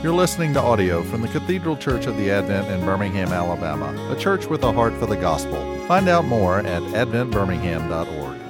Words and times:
You're 0.00 0.14
listening 0.14 0.54
to 0.54 0.60
audio 0.60 1.02
from 1.02 1.22
the 1.22 1.28
Cathedral 1.28 1.76
Church 1.76 2.06
of 2.06 2.16
the 2.16 2.30
Advent 2.30 2.68
in 2.68 2.86
Birmingham, 2.86 3.32
Alabama, 3.32 4.12
a 4.12 4.16
church 4.16 4.46
with 4.46 4.62
a 4.62 4.70
heart 4.70 4.94
for 4.94 5.06
the 5.06 5.16
gospel. 5.16 5.60
Find 5.88 6.08
out 6.08 6.24
more 6.24 6.60
at 6.60 6.82
adventbirmingham.org. 6.84 8.40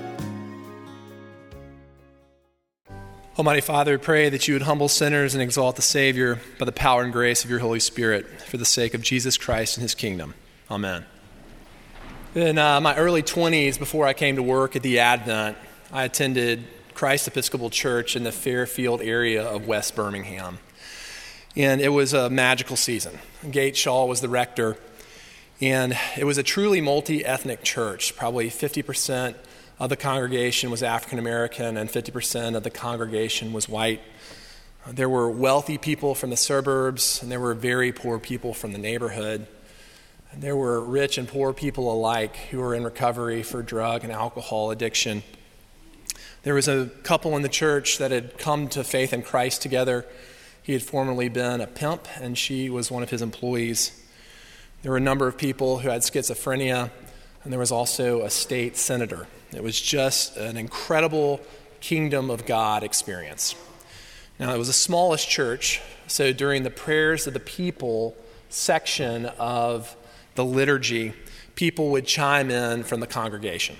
Almighty 3.38 3.62
Father, 3.62 3.92
we 3.92 3.96
pray 3.96 4.29
that 4.29 4.46
you 4.46 4.56
would 4.56 4.62
humble 4.62 4.88
sinners 4.88 5.32
and 5.32 5.42
exalt 5.42 5.76
the 5.76 5.82
Savior 5.82 6.38
by 6.58 6.67
the 6.67 6.72
power 6.72 7.03
and 7.03 7.15
grace 7.15 7.45
of 7.45 7.51
your 7.51 7.60
Holy 7.60 7.80
Spirit 7.80 8.26
for 8.42 8.58
the 8.58 8.67
sake 8.67 8.92
of 8.92 9.01
Jesus 9.01 9.38
Christ 9.38 9.78
and 9.78 9.83
his 9.83 9.94
kingdom. 9.94 10.35
Amen. 10.71 11.06
In 12.35 12.58
uh, 12.58 12.78
my 12.83 12.94
early 12.94 13.22
20s, 13.22 13.78
before 13.78 14.06
I 14.06 14.12
came 14.12 14.37
to 14.37 14.42
work 14.42 14.76
at 14.76 14.83
the 14.83 14.99
Advent, 14.99 15.56
I 15.90 16.05
attended 16.05 16.65
Christ 16.92 17.27
Episcopal 17.27 17.70
Church 17.70 18.16
in 18.16 18.24
the 18.24 18.33
Fairfield 18.33 19.01
area 19.01 19.42
of 19.42 19.66
West 19.66 19.96
Birmingham. 19.96 20.59
And 21.59 21.80
it 21.80 21.88
was 21.88 22.12
a 22.12 22.30
magical 22.30 22.77
season. 22.77 23.19
Gate 23.51 23.77
Shaw 23.77 24.05
was 24.05 24.20
the 24.20 24.28
rector, 24.28 24.77
and 25.60 25.98
it 26.16 26.23
was 26.23 26.38
a 26.38 26.45
truly 26.45 26.80
multi 26.80 27.24
ethnic 27.24 27.65
church. 27.65 28.15
Probably 28.15 28.48
50% 28.48 29.34
of 29.80 29.91
the 29.91 29.96
congregation 29.96 30.70
was 30.70 30.84
African 30.84 31.18
American, 31.18 31.77
and 31.77 31.91
50% 31.91 32.55
of 32.55 32.62
the 32.62 32.70
congregation 32.70 33.52
was 33.52 33.68
white. 33.68 34.01
There 34.87 35.09
were 35.09 35.29
wealthy 35.29 35.79
people 35.79 36.15
from 36.15 36.30
the 36.30 36.37
suburbs, 36.37 37.20
and 37.23 37.32
there 37.32 37.41
were 37.41 37.55
very 37.55 37.90
poor 37.90 38.20
people 38.20 38.54
from 38.54 38.70
the 38.70 38.79
neighborhood. 38.79 39.48
And 40.30 40.40
there 40.40 40.54
were 40.54 40.80
rich 40.80 41.18
and 41.18 41.27
poor 41.27 41.52
people 41.52 41.93
alike 41.93 42.37
who 42.52 42.59
were 42.59 42.73
in 42.73 42.84
recovery 42.84 43.43
for 43.43 43.65
drug 43.65 44.04
and 44.04 44.12
alcohol 44.12 44.70
addiction. 44.70 45.24
There 46.45 46.54
was 46.54 46.68
a 46.68 46.87
couple 47.02 47.34
in 47.34 47.43
the 47.43 47.48
church 47.48 47.98
that 47.98 48.12
had 48.12 48.38
come 48.38 48.68
to 48.68 48.84
faith 48.84 49.12
in 49.12 49.23
Christ 49.23 49.60
together 49.60 50.06
he 50.68 50.74
had 50.74 50.82
formerly 50.82 51.30
been 51.30 51.62
a 51.62 51.66
pimp, 51.66 52.06
and 52.20 52.36
she 52.36 52.68
was 52.68 52.90
one 52.90 53.02
of 53.02 53.09
his 53.09 53.22
employees. 53.22 53.90
There 54.82 54.93
were 54.93 54.98
a 54.98 55.01
number 55.01 55.26
of 55.26 55.38
people 55.38 55.79
who 55.79 55.88
had 55.88 56.02
schizophrenia, 56.02 56.90
and 57.43 57.51
there 57.51 57.59
was 57.59 57.73
also 57.73 58.20
a 58.20 58.29
state 58.29 58.76
senator. 58.76 59.26
It 59.51 59.62
was 59.62 59.80
just 59.80 60.37
an 60.37 60.59
incredible 60.59 61.40
kingdom 61.80 62.28
of 62.28 62.45
God 62.45 62.82
experience. 62.82 63.54
Now, 64.39 64.55
it 64.55 64.59
was 64.59 64.69
a 64.69 64.75
smallest 64.75 65.27
church, 65.27 65.81
so 66.06 66.34
during 66.34 66.65
the 66.65 66.71
prayers 66.71 67.27
of 67.27 67.33
the 67.33 67.41
people 67.41 68.15
section 68.50 69.25
of 69.39 69.97
the 70.34 70.45
liturgy, 70.45 71.15
people 71.55 71.89
would 71.93 72.05
chime 72.05 72.50
in 72.50 72.84
from 72.84 73.00
the 73.00 73.06
congregation. 73.06 73.77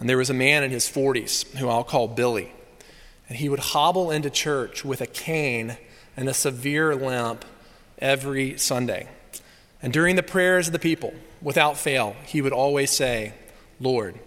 And 0.00 0.08
there 0.08 0.18
was 0.18 0.28
a 0.28 0.34
man 0.34 0.64
in 0.64 0.72
his 0.72 0.86
40s 0.88 1.54
who 1.58 1.68
I'll 1.68 1.84
call 1.84 2.08
Billy. 2.08 2.50
And 3.28 3.38
he 3.38 3.48
would 3.48 3.60
hobble 3.60 4.10
into 4.10 4.30
church 4.30 4.84
with 4.84 5.00
a 5.00 5.06
cane 5.06 5.76
and 6.16 6.28
a 6.28 6.34
severe 6.34 6.94
limp 6.94 7.44
every 7.98 8.58
Sunday. 8.58 9.08
And 9.82 9.92
during 9.92 10.16
the 10.16 10.22
prayers 10.22 10.66
of 10.66 10.72
the 10.72 10.78
people, 10.78 11.14
without 11.40 11.76
fail, 11.76 12.16
he 12.26 12.42
would 12.42 12.52
always 12.52 12.90
say, 12.90 13.34
Lord, 13.80 14.18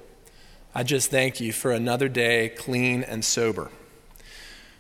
I 0.73 0.84
just 0.84 1.09
thank 1.09 1.39
you 1.39 1.52
for 1.52 1.72
another 1.72 2.08
day 2.08 2.50
clean 2.50 3.04
and 3.04 3.23
sober. 3.23 3.72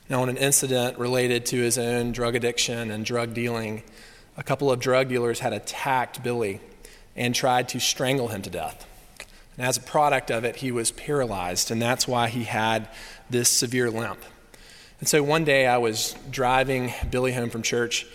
Now, 0.09 0.23
in 0.23 0.29
an 0.29 0.37
incident 0.37 0.97
related 0.97 1.45
to 1.47 1.57
his 1.57 1.77
own 1.77 2.11
drug 2.11 2.35
addiction 2.35 2.91
and 2.91 3.03
drug 3.03 3.33
dealing, 3.33 3.83
a 4.37 4.43
couple 4.43 4.71
of 4.71 4.79
drug 4.79 5.09
dealers 5.09 5.39
had 5.39 5.51
attacked 5.51 6.23
Billy 6.23 6.61
and 7.15 7.35
tried 7.35 7.69
to 7.69 7.79
strangle 7.79 8.29
him 8.29 8.41
to 8.43 8.49
death. 8.49 8.86
And 9.57 9.65
as 9.65 9.77
a 9.77 9.81
product 9.81 10.29
of 10.29 10.43
it, 10.43 10.57
he 10.57 10.71
was 10.71 10.91
paralyzed, 10.91 11.71
and 11.71 11.81
that's 11.81 12.07
why 12.07 12.29
he 12.29 12.43
had 12.43 12.87
this 13.29 13.49
severe 13.49 13.89
limp. 13.89 14.19
And 14.99 15.09
so 15.09 15.21
one 15.23 15.43
day 15.43 15.67
I 15.67 15.77
was 15.77 16.15
driving 16.31 16.93
Billy 17.09 17.33
home 17.33 17.49
from 17.49 17.63
church, 17.63 18.05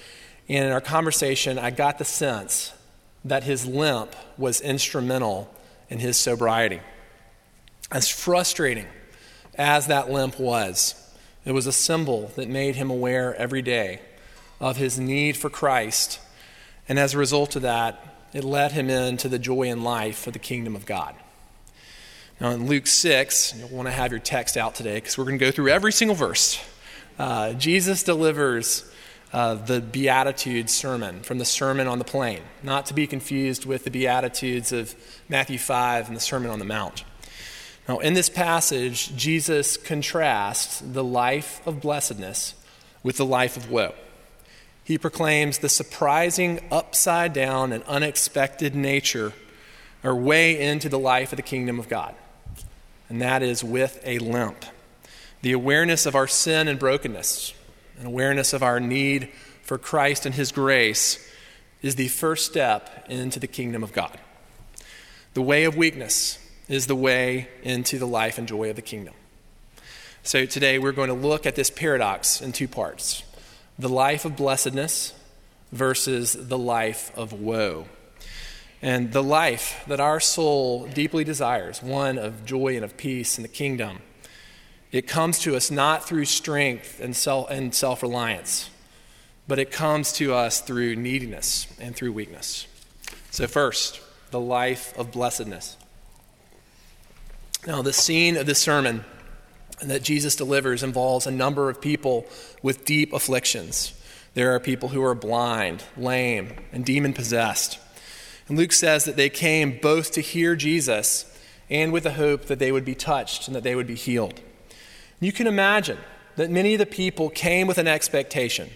and 0.48 0.64
in 0.64 0.72
our 0.72 0.80
conversation, 0.80 1.58
I 1.58 1.70
got 1.70 1.98
the 1.98 2.04
sense 2.04 2.72
that 3.24 3.44
his 3.44 3.66
limp 3.66 4.14
was 4.36 4.60
instrumental 4.60 5.52
in 5.88 5.98
his 5.98 6.16
sobriety. 6.16 6.80
As 7.90 8.08
frustrating 8.08 8.86
as 9.56 9.86
that 9.88 10.10
limp 10.10 10.38
was, 10.40 10.94
it 11.44 11.52
was 11.52 11.66
a 11.66 11.72
symbol 11.72 12.32
that 12.36 12.48
made 12.48 12.76
him 12.76 12.90
aware 12.90 13.34
every 13.36 13.62
day 13.62 14.00
of 14.60 14.76
his 14.76 14.98
need 14.98 15.36
for 15.36 15.50
Christ. 15.50 16.20
And 16.88 16.98
as 16.98 17.14
a 17.14 17.18
result 17.18 17.56
of 17.56 17.62
that, 17.62 18.28
it 18.32 18.44
led 18.44 18.72
him 18.72 18.88
into 18.88 19.28
the 19.28 19.38
joy 19.38 19.64
and 19.64 19.84
life 19.84 20.26
of 20.26 20.32
the 20.32 20.38
kingdom 20.38 20.74
of 20.74 20.86
God. 20.86 21.14
Now, 22.42 22.50
in 22.50 22.66
Luke 22.66 22.88
6, 22.88 23.54
you'll 23.56 23.68
want 23.68 23.86
to 23.86 23.92
have 23.92 24.10
your 24.10 24.18
text 24.18 24.56
out 24.56 24.74
today 24.74 24.96
because 24.96 25.16
we're 25.16 25.26
going 25.26 25.38
to 25.38 25.44
go 25.44 25.52
through 25.52 25.68
every 25.68 25.92
single 25.92 26.16
verse. 26.16 26.60
Uh, 27.16 27.52
Jesus 27.52 28.02
delivers 28.02 28.84
uh, 29.32 29.54
the 29.54 29.80
Beatitudes 29.80 30.72
sermon 30.72 31.20
from 31.20 31.38
the 31.38 31.44
Sermon 31.44 31.86
on 31.86 32.00
the 32.00 32.04
Plain, 32.04 32.40
not 32.64 32.86
to 32.86 32.94
be 32.94 33.06
confused 33.06 33.64
with 33.64 33.84
the 33.84 33.92
Beatitudes 33.92 34.72
of 34.72 34.96
Matthew 35.28 35.56
5 35.56 36.08
and 36.08 36.16
the 36.16 36.20
Sermon 36.20 36.50
on 36.50 36.58
the 36.58 36.64
Mount. 36.64 37.04
Now, 37.88 38.00
in 38.00 38.14
this 38.14 38.28
passage, 38.28 39.14
Jesus 39.14 39.76
contrasts 39.76 40.80
the 40.80 41.04
life 41.04 41.64
of 41.64 41.80
blessedness 41.80 42.56
with 43.04 43.18
the 43.18 43.24
life 43.24 43.56
of 43.56 43.70
woe. 43.70 43.94
He 44.82 44.98
proclaims 44.98 45.58
the 45.58 45.68
surprising, 45.68 46.58
upside 46.72 47.34
down, 47.34 47.72
and 47.72 47.84
unexpected 47.84 48.74
nature 48.74 49.32
or 50.02 50.16
way 50.16 50.60
into 50.60 50.88
the 50.88 50.98
life 50.98 51.32
of 51.32 51.36
the 51.36 51.42
kingdom 51.42 51.78
of 51.78 51.88
God 51.88 52.16
and 53.12 53.20
that 53.20 53.42
is 53.42 53.62
with 53.62 54.00
a 54.06 54.18
limp. 54.20 54.64
The 55.42 55.52
awareness 55.52 56.06
of 56.06 56.14
our 56.14 56.26
sin 56.26 56.66
and 56.66 56.78
brokenness, 56.78 57.52
an 57.98 58.06
awareness 58.06 58.54
of 58.54 58.62
our 58.62 58.80
need 58.80 59.28
for 59.62 59.76
Christ 59.76 60.24
and 60.24 60.34
His 60.34 60.50
grace, 60.50 61.22
is 61.82 61.96
the 61.96 62.08
first 62.08 62.46
step 62.46 63.04
into 63.10 63.38
the 63.38 63.46
kingdom 63.46 63.82
of 63.82 63.92
God. 63.92 64.18
The 65.34 65.42
way 65.42 65.64
of 65.64 65.76
weakness 65.76 66.38
is 66.68 66.86
the 66.86 66.96
way 66.96 67.48
into 67.62 67.98
the 67.98 68.06
life 68.06 68.38
and 68.38 68.48
joy 68.48 68.70
of 68.70 68.76
the 68.76 68.82
kingdom. 68.82 69.12
So 70.22 70.46
today 70.46 70.78
we're 70.78 70.92
going 70.92 71.08
to 71.08 71.14
look 71.14 71.44
at 71.44 71.54
this 71.54 71.68
paradox 71.68 72.40
in 72.40 72.52
two 72.52 72.66
parts 72.66 73.24
the 73.78 73.90
life 73.90 74.24
of 74.24 74.36
blessedness 74.36 75.12
versus 75.70 76.32
the 76.32 76.58
life 76.58 77.12
of 77.14 77.34
woe 77.34 77.88
and 78.82 79.12
the 79.12 79.22
life 79.22 79.84
that 79.86 80.00
our 80.00 80.18
soul 80.18 80.86
deeply 80.88 81.22
desires, 81.22 81.82
one 81.82 82.18
of 82.18 82.44
joy 82.44 82.74
and 82.74 82.84
of 82.84 82.96
peace 82.96 83.38
in 83.38 83.42
the 83.42 83.48
kingdom, 83.48 84.00
it 84.90 85.06
comes 85.06 85.38
to 85.38 85.56
us 85.56 85.70
not 85.70 86.06
through 86.06 86.26
strength 86.26 87.00
and 87.00 87.16
self 87.16 87.48
and 87.50 87.74
self-reliance, 87.74 88.68
but 89.48 89.58
it 89.58 89.70
comes 89.70 90.12
to 90.14 90.34
us 90.34 90.60
through 90.60 90.96
neediness 90.96 91.66
and 91.80 91.96
through 91.96 92.12
weakness. 92.12 92.66
So 93.30 93.46
first, 93.46 94.00
the 94.30 94.40
life 94.40 94.96
of 94.98 95.12
blessedness. 95.12 95.76
Now, 97.66 97.80
the 97.80 97.92
scene 97.92 98.36
of 98.36 98.46
this 98.46 98.58
sermon 98.58 99.04
that 99.80 100.02
Jesus 100.02 100.36
delivers 100.36 100.82
involves 100.82 101.26
a 101.26 101.30
number 101.30 101.70
of 101.70 101.80
people 101.80 102.26
with 102.62 102.84
deep 102.84 103.12
afflictions. 103.12 103.94
There 104.34 104.54
are 104.54 104.60
people 104.60 104.88
who 104.88 105.02
are 105.04 105.14
blind, 105.14 105.84
lame, 105.96 106.54
and 106.72 106.84
demon 106.84 107.12
possessed. 107.12 107.78
And 108.48 108.58
Luke 108.58 108.72
says 108.72 109.04
that 109.04 109.16
they 109.16 109.28
came 109.28 109.78
both 109.80 110.12
to 110.12 110.20
hear 110.20 110.56
Jesus 110.56 111.26
and 111.70 111.92
with 111.92 112.02
the 112.02 112.12
hope 112.12 112.46
that 112.46 112.58
they 112.58 112.72
would 112.72 112.84
be 112.84 112.94
touched 112.94 113.46
and 113.46 113.56
that 113.56 113.62
they 113.62 113.74
would 113.74 113.86
be 113.86 113.94
healed. 113.94 114.40
You 115.20 115.32
can 115.32 115.46
imagine 115.46 115.98
that 116.36 116.50
many 116.50 116.74
of 116.74 116.78
the 116.78 116.86
people 116.86 117.30
came 117.30 117.66
with 117.66 117.78
an 117.78 117.86
expectation 117.86 118.70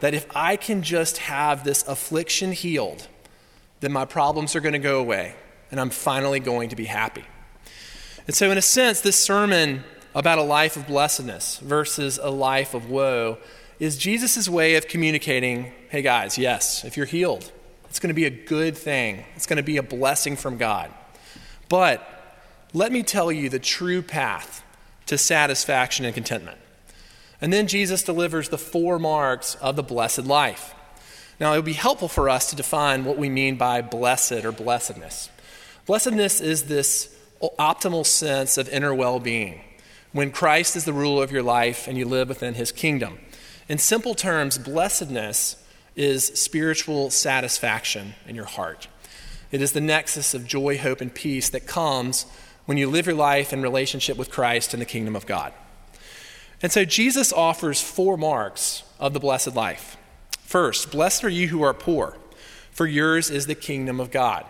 that 0.00 0.14
if 0.14 0.26
I 0.34 0.56
can 0.56 0.82
just 0.82 1.18
have 1.18 1.64
this 1.64 1.86
affliction 1.86 2.52
healed, 2.52 3.06
then 3.80 3.92
my 3.92 4.04
problems 4.04 4.56
are 4.56 4.60
going 4.60 4.72
to 4.72 4.78
go 4.80 4.98
away 4.98 5.34
and 5.70 5.80
I'm 5.80 5.90
finally 5.90 6.40
going 6.40 6.68
to 6.70 6.76
be 6.76 6.84
happy. 6.84 7.24
And 8.26 8.36
so, 8.36 8.50
in 8.50 8.58
a 8.58 8.62
sense, 8.62 9.00
this 9.00 9.16
sermon 9.16 9.84
about 10.14 10.38
a 10.38 10.42
life 10.42 10.76
of 10.76 10.86
blessedness 10.86 11.58
versus 11.58 12.18
a 12.22 12.30
life 12.30 12.74
of 12.74 12.90
woe 12.90 13.38
is 13.78 13.96
Jesus' 13.96 14.48
way 14.48 14.74
of 14.76 14.86
communicating 14.86 15.72
hey, 15.88 16.02
guys, 16.02 16.38
yes, 16.38 16.84
if 16.84 16.96
you're 16.96 17.06
healed, 17.06 17.52
it's 17.92 17.98
going 17.98 18.08
to 18.08 18.14
be 18.14 18.24
a 18.24 18.30
good 18.30 18.74
thing, 18.74 19.22
it's 19.36 19.44
going 19.44 19.58
to 19.58 19.62
be 19.62 19.76
a 19.76 19.82
blessing 19.82 20.34
from 20.34 20.56
God. 20.56 20.90
But 21.68 22.02
let 22.72 22.90
me 22.90 23.02
tell 23.02 23.30
you 23.30 23.50
the 23.50 23.58
true 23.58 24.00
path 24.00 24.64
to 25.04 25.18
satisfaction 25.18 26.06
and 26.06 26.14
contentment. 26.14 26.56
And 27.42 27.52
then 27.52 27.66
Jesus 27.66 28.02
delivers 28.02 28.48
the 28.48 28.56
four 28.56 28.98
marks 28.98 29.56
of 29.56 29.76
the 29.76 29.82
blessed 29.82 30.24
life. 30.24 30.74
Now, 31.38 31.52
it 31.52 31.56
would 31.56 31.66
be 31.66 31.74
helpful 31.74 32.08
for 32.08 32.30
us 32.30 32.48
to 32.48 32.56
define 32.56 33.04
what 33.04 33.18
we 33.18 33.28
mean 33.28 33.56
by 33.56 33.82
blessed 33.82 34.42
or 34.42 34.52
blessedness. 34.52 35.28
Blessedness 35.84 36.40
is 36.40 36.62
this 36.68 37.14
optimal 37.58 38.06
sense 38.06 38.56
of 38.56 38.70
inner 38.70 38.94
well 38.94 39.20
being 39.20 39.60
when 40.12 40.30
Christ 40.30 40.76
is 40.76 40.86
the 40.86 40.94
ruler 40.94 41.24
of 41.24 41.30
your 41.30 41.42
life 41.42 41.86
and 41.86 41.98
you 41.98 42.06
live 42.06 42.30
within 42.30 42.54
his 42.54 42.72
kingdom. 42.72 43.18
In 43.68 43.76
simple 43.76 44.14
terms, 44.14 44.56
blessedness 44.56 45.61
is 45.96 46.26
spiritual 46.26 47.10
satisfaction 47.10 48.14
in 48.26 48.34
your 48.34 48.44
heart. 48.44 48.88
It 49.50 49.60
is 49.60 49.72
the 49.72 49.80
nexus 49.80 50.34
of 50.34 50.46
joy, 50.46 50.78
hope, 50.78 51.00
and 51.00 51.14
peace 51.14 51.50
that 51.50 51.66
comes 51.66 52.26
when 52.64 52.78
you 52.78 52.88
live 52.88 53.06
your 53.06 53.14
life 53.14 53.52
in 53.52 53.60
relationship 53.60 54.16
with 54.16 54.30
Christ 54.30 54.72
and 54.72 54.80
the 54.80 54.86
kingdom 54.86 55.14
of 55.14 55.26
God. 55.26 55.52
And 56.62 56.72
so 56.72 56.84
Jesus 56.84 57.32
offers 57.32 57.80
four 57.80 58.16
marks 58.16 58.84
of 59.00 59.12
the 59.12 59.20
blessed 59.20 59.54
life. 59.54 59.96
First, 60.40 60.90
blessed 60.90 61.24
are 61.24 61.28
you 61.28 61.48
who 61.48 61.62
are 61.62 61.74
poor, 61.74 62.16
for 62.70 62.86
yours 62.86 63.30
is 63.30 63.46
the 63.46 63.54
kingdom 63.54 64.00
of 64.00 64.10
God. 64.10 64.46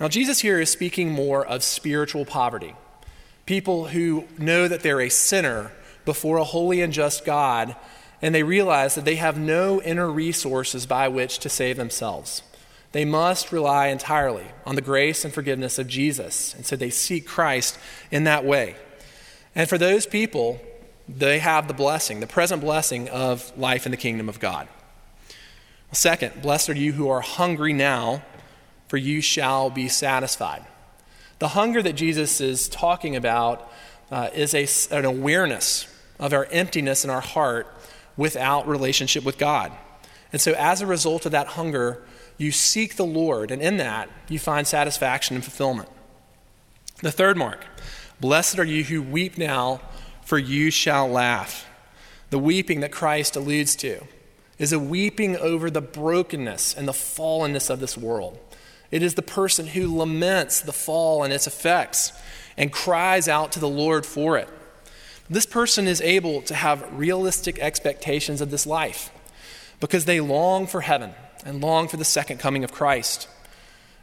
Now, 0.00 0.08
Jesus 0.08 0.40
here 0.40 0.60
is 0.60 0.70
speaking 0.70 1.10
more 1.10 1.46
of 1.46 1.62
spiritual 1.62 2.24
poverty. 2.24 2.74
People 3.46 3.88
who 3.88 4.24
know 4.38 4.66
that 4.66 4.80
they're 4.80 5.00
a 5.00 5.10
sinner 5.10 5.72
before 6.04 6.38
a 6.38 6.44
holy 6.44 6.80
and 6.80 6.92
just 6.92 7.24
God, 7.24 7.76
and 8.22 8.34
they 8.34 8.42
realize 8.42 8.94
that 8.94 9.04
they 9.04 9.16
have 9.16 9.38
no 9.38 9.80
inner 9.82 10.10
resources 10.10 10.86
by 10.86 11.08
which 11.08 11.38
to 11.40 11.48
save 11.48 11.76
themselves. 11.76 12.42
They 12.92 13.04
must 13.04 13.52
rely 13.52 13.86
entirely 13.88 14.46
on 14.66 14.74
the 14.74 14.82
grace 14.82 15.24
and 15.24 15.32
forgiveness 15.32 15.78
of 15.78 15.86
Jesus, 15.86 16.54
and 16.54 16.66
so 16.66 16.76
they 16.76 16.90
seek 16.90 17.26
Christ 17.26 17.78
in 18.10 18.24
that 18.24 18.44
way. 18.44 18.76
And 19.54 19.68
for 19.68 19.78
those 19.78 20.06
people, 20.06 20.60
they 21.08 21.38
have 21.38 21.68
the 21.68 21.74
blessing, 21.74 22.20
the 22.20 22.26
present 22.26 22.62
blessing 22.62 23.08
of 23.08 23.56
life 23.56 23.86
in 23.86 23.90
the 23.90 23.96
kingdom 23.96 24.28
of 24.28 24.40
God. 24.40 24.68
Second, 25.92 26.42
blessed 26.42 26.70
are 26.70 26.74
you 26.74 26.92
who 26.92 27.08
are 27.08 27.20
hungry 27.20 27.72
now 27.72 28.22
for 28.90 28.96
you 28.96 29.20
shall 29.20 29.70
be 29.70 29.86
satisfied. 29.86 30.64
The 31.38 31.48
hunger 31.48 31.80
that 31.80 31.92
Jesus 31.92 32.40
is 32.40 32.68
talking 32.68 33.14
about 33.14 33.70
uh, 34.10 34.30
is 34.34 34.52
a, 34.52 34.66
an 34.92 35.04
awareness 35.04 35.86
of 36.18 36.32
our 36.32 36.46
emptiness 36.46 37.04
in 37.04 37.10
our 37.10 37.20
heart 37.20 37.68
without 38.16 38.68
relationship 38.68 39.24
with 39.24 39.38
God. 39.38 39.72
And 40.32 40.40
so, 40.40 40.52
as 40.52 40.80
a 40.80 40.86
result 40.86 41.26
of 41.26 41.32
that 41.32 41.48
hunger, 41.48 42.02
you 42.38 42.52
seek 42.52 42.96
the 42.96 43.04
Lord, 43.04 43.50
and 43.50 43.60
in 43.60 43.76
that, 43.78 44.08
you 44.28 44.38
find 44.38 44.66
satisfaction 44.66 45.36
and 45.36 45.44
fulfillment. 45.44 45.88
The 47.02 47.12
third 47.12 47.36
mark 47.36 47.64
Blessed 48.20 48.58
are 48.58 48.64
you 48.64 48.84
who 48.84 49.02
weep 49.02 49.38
now, 49.38 49.80
for 50.22 50.38
you 50.38 50.70
shall 50.70 51.08
laugh. 51.08 51.66
The 52.30 52.38
weeping 52.38 52.80
that 52.80 52.92
Christ 52.92 53.34
alludes 53.34 53.74
to 53.76 54.06
is 54.58 54.72
a 54.72 54.78
weeping 54.78 55.36
over 55.38 55.70
the 55.70 55.80
brokenness 55.80 56.74
and 56.74 56.86
the 56.86 56.92
fallenness 56.92 57.70
of 57.70 57.80
this 57.80 57.96
world. 57.96 58.38
It 58.90 59.02
is 59.02 59.14
the 59.14 59.22
person 59.22 59.68
who 59.68 59.96
laments 59.96 60.60
the 60.60 60.72
fall 60.72 61.22
and 61.24 61.32
its 61.32 61.46
effects 61.46 62.12
and 62.56 62.70
cries 62.70 63.26
out 63.26 63.52
to 63.52 63.60
the 63.60 63.68
Lord 63.68 64.04
for 64.04 64.36
it. 64.36 64.48
This 65.30 65.46
person 65.46 65.86
is 65.86 66.00
able 66.00 66.42
to 66.42 66.54
have 66.54 66.92
realistic 66.92 67.60
expectations 67.60 68.40
of 68.40 68.50
this 68.50 68.66
life 68.66 69.12
because 69.78 70.04
they 70.04 70.20
long 70.20 70.66
for 70.66 70.80
heaven 70.80 71.14
and 71.44 71.60
long 71.60 71.86
for 71.86 71.96
the 71.96 72.04
second 72.04 72.38
coming 72.38 72.64
of 72.64 72.72
Christ. 72.72 73.28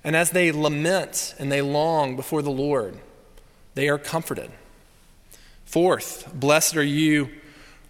And 0.05 0.15
as 0.15 0.31
they 0.31 0.53
lament 0.53 1.35
and 1.37 1.51
they 1.51 1.61
long 1.61 2.15
before 2.15 2.41
the 2.41 2.49
Lord, 2.49 2.97
they 3.75 3.89
are 3.89 3.97
comforted. 3.97 4.51
Fourth, 5.65 6.33
blessed 6.33 6.77
are 6.77 6.83
you 6.83 7.29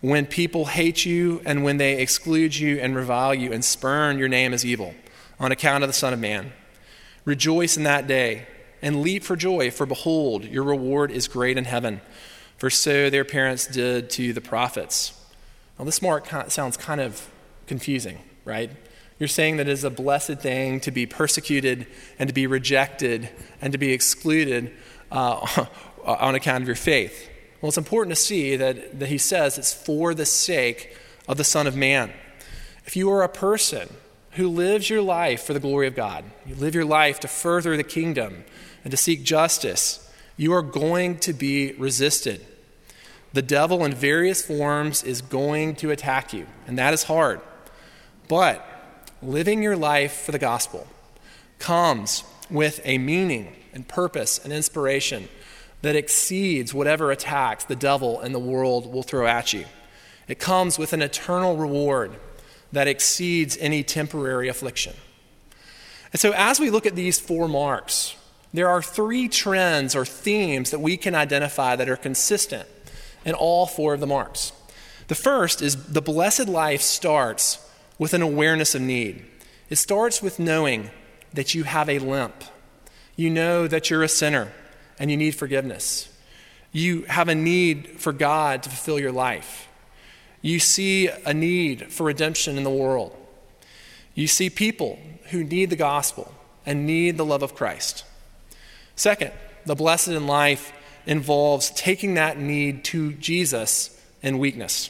when 0.01 0.25
people 0.25 0.66
hate 0.66 1.06
you 1.06 1.42
and 1.45 1.63
when 1.63 1.78
they 1.78 2.01
exclude 2.01 2.56
you 2.56 2.80
and 2.80 2.95
revile 2.95 3.36
you 3.36 3.54
and 3.54 3.63
spurn 3.63 4.18
your 4.18 4.28
name 4.28 4.51
as 4.51 4.66
evil 4.66 4.95
on 5.40 5.51
account 5.51 5.83
of 5.83 5.90
the 5.90 5.94
Son 5.94 6.12
of 6.12 6.19
Man. 6.19 6.54
Rejoice 7.24 7.78
in 7.78 7.83
that 7.83 8.07
day 8.07 8.48
and 8.81 9.01
leap 9.01 9.24
for 9.24 9.36
joy, 9.36 9.69
for 9.69 9.86
behold, 9.86 10.44
your 10.45 10.63
reward 10.63 11.12
is 11.12 11.28
great 11.28 11.57
in 11.57 11.66
heaven. 11.66 12.01
For 12.57 12.69
so 12.69 13.09
their 13.09 13.25
parents 13.25 13.68
did 13.68 14.09
to 14.12 14.33
the 14.33 14.42
prophets. 14.42 15.13
Now, 15.77 15.86
this 15.86 16.01
mark 16.01 16.27
sounds 16.50 16.75
kind 16.75 17.00
of 17.00 17.30
confusing, 17.68 18.19
right? 18.45 18.71
You're 19.19 19.27
saying 19.27 19.57
that 19.57 19.68
it 19.68 19.71
is 19.71 19.83
a 19.83 19.89
blessed 19.89 20.39
thing 20.39 20.80
to 20.81 20.92
be 20.92 21.06
persecuted 21.06 21.88
and 22.19 22.27
to 22.27 22.33
be 22.33 22.48
rejected 22.48 23.30
and 23.62 23.71
to 23.71 23.77
be 23.77 23.92
excluded 23.92 24.74
uh, 25.12 25.65
on 26.06 26.36
account 26.36 26.63
of 26.63 26.68
your 26.68 26.75
faith. 26.75 27.30
Well, 27.62 27.69
it's 27.69 27.77
important 27.77 28.15
to 28.15 28.21
see 28.21 28.56
that, 28.56 29.00
that 29.00 29.09
he 29.09 29.18
says 29.18 29.57
it's 29.57 29.74
for 29.74 30.13
the 30.13 30.25
sake 30.25 30.95
of 31.27 31.38
the 31.38 31.44
Son 31.44 31.65
of 31.65 31.75
Man. 31.75 32.12
If 32.86 32.95
you 32.95 33.09
are 33.12 33.24
a 33.24 33.30
person 33.30 33.89
who 34.31 34.48
lives 34.48 34.89
your 34.89 35.01
life 35.01 35.44
for 35.44 35.54
the 35.54 35.59
glory 35.59 35.88
of 35.88 35.95
God, 35.95 36.24
you 36.45 36.56
live 36.56 36.75
your 36.75 36.86
life 36.86 37.19
to 37.21 37.27
further 37.27 37.75
the 37.75 37.83
kingdom 37.83 38.45
and 38.83 38.92
to 38.92 38.98
seek 38.98 39.24
justice, 39.24 40.06
you 40.38 40.54
are 40.54 40.62
going 40.62 41.18
to 41.18 41.34
be 41.34 41.74
resisted. 41.74 42.45
The 43.34 43.42
devil, 43.42 43.84
in 43.84 43.94
various 43.94 44.45
forms, 44.45 45.04
is 45.04 45.22
going 45.22 45.75
to 45.78 45.92
attack 45.92 46.31
you, 46.31 46.48
and 46.66 46.78
that 46.78 46.94
is 46.94 47.04
hard. 47.04 47.42
But 48.28 48.66
living 49.22 49.62
your 49.62 49.75
life 49.75 50.13
for 50.22 50.31
the 50.31 50.39
gospel 50.39 50.88
comes 51.60 52.24
with 52.50 52.80
a 52.86 52.98
meaning 52.98 53.56
and 53.74 53.88
purpose 53.88 54.39
and 54.44 54.54
inspiration 54.54 55.28
that 55.81 55.95
exceeds 55.95 56.74
whatever 56.74 57.12
attacks 57.12 57.63
the 57.66 57.75
devil 57.75 58.19
and 58.19 58.33
the 58.33 58.40
world 58.40 58.92
will 58.92 59.04
throw 59.04 59.28
at 59.28 59.54
you. 59.54 59.66
It 60.28 60.40
comes 60.40 60.78
with 60.78 60.94
an 60.94 61.01
eternal 61.01 61.57
reward 61.57 62.16
that 62.72 62.88
exceeds 62.88 63.57
any 63.57 63.83
temporary 63.83 64.50
affliction. 64.50 64.94
And 66.12 66.19
so, 66.19 66.33
as 66.36 66.60
we 66.60 66.69
look 66.69 66.86
at 66.86 66.95
these 66.95 67.19
four 67.19 67.48
marks, 67.48 68.16
there 68.53 68.69
are 68.69 68.81
three 68.81 69.27
trends 69.27 69.95
or 69.95 70.05
themes 70.05 70.71
that 70.71 70.79
we 70.79 70.97
can 70.97 71.15
identify 71.15 71.75
that 71.75 71.89
are 71.89 71.97
consistent 71.97 72.67
in 73.25 73.33
all 73.33 73.65
four 73.65 73.94
of 73.94 73.99
the 73.99 74.07
marks. 74.07 74.53
The 75.07 75.15
first 75.15 75.61
is 75.61 75.91
the 75.91 76.01
blessed 76.01 76.47
life 76.47 76.81
starts 76.81 77.59
with 77.97 78.13
an 78.13 78.21
awareness 78.21 78.75
of 78.75 78.81
need. 78.81 79.25
It 79.69 79.77
starts 79.77 80.21
with 80.21 80.39
knowing 80.39 80.91
that 81.33 81.53
you 81.53 81.63
have 81.63 81.89
a 81.89 81.99
limp. 81.99 82.44
You 83.15 83.29
know 83.29 83.67
that 83.67 83.89
you're 83.89 84.03
a 84.03 84.09
sinner 84.09 84.51
and 84.99 85.11
you 85.11 85.17
need 85.17 85.35
forgiveness. 85.35 86.09
You 86.71 87.03
have 87.03 87.29
a 87.29 87.35
need 87.35 87.99
for 87.99 88.13
God 88.13 88.63
to 88.63 88.69
fulfill 88.69 88.99
your 88.99 89.11
life. 89.11 89.67
You 90.41 90.59
see 90.59 91.07
a 91.07 91.33
need 91.33 91.91
for 91.91 92.05
redemption 92.05 92.57
in 92.57 92.63
the 92.63 92.69
world. 92.69 93.15
You 94.13 94.27
see 94.27 94.49
people 94.49 94.99
who 95.31 95.44
need 95.44 95.69
the 95.69 95.75
gospel 95.75 96.33
and 96.65 96.85
need 96.85 97.17
the 97.17 97.25
love 97.25 97.44
of 97.44 97.55
Christ. 97.55 98.03
Second, 98.97 99.31
the 99.65 99.75
blessed 99.75 100.09
in 100.09 100.27
life 100.27 100.73
involves 101.05 101.69
taking 101.71 102.15
that 102.15 102.38
need 102.38 102.83
to 102.83 103.13
Jesus 103.13 103.97
in 104.21 104.39
weakness. 104.39 104.89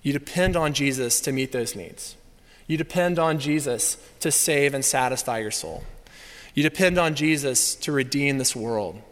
You 0.00 0.14
depend 0.14 0.56
on 0.56 0.72
Jesus 0.72 1.20
to 1.20 1.32
meet 1.32 1.52
those 1.52 1.76
needs. 1.76 2.16
You 2.66 2.78
depend 2.78 3.18
on 3.18 3.38
Jesus 3.38 3.98
to 4.20 4.30
save 4.30 4.72
and 4.72 4.84
satisfy 4.84 5.40
your 5.40 5.50
soul. 5.50 5.84
You 6.54 6.62
depend 6.62 6.98
on 6.98 7.14
Jesus 7.14 7.74
to 7.76 7.92
redeem 7.92 8.38
this 8.38 8.56
world. 8.56 9.02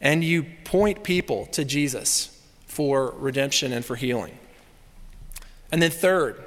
And 0.00 0.22
you 0.22 0.44
point 0.64 1.02
people 1.02 1.46
to 1.46 1.64
Jesus 1.64 2.40
for 2.66 3.14
redemption 3.16 3.72
and 3.72 3.84
for 3.84 3.96
healing. 3.96 4.38
And 5.72 5.80
then, 5.80 5.90
third, 5.90 6.42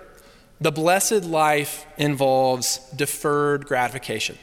the 0.62 0.72
blessed 0.72 1.24
life 1.24 1.86
involves 1.98 2.78
deferred 2.96 3.66
gratification. 3.66 4.38